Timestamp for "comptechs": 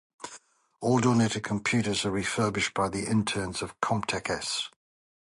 3.81-4.69